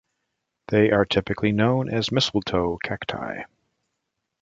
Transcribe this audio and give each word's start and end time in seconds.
They 0.69 0.89
are 0.89 1.05
typically 1.05 1.51
known 1.51 1.87
as 1.87 2.11
mistletoe 2.11 2.79
cacti. 2.83 3.43